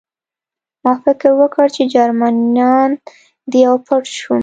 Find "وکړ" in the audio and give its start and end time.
1.39-1.65